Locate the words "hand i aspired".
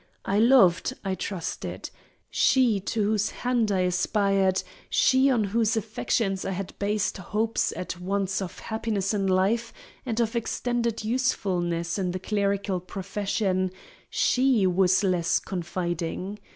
3.29-4.63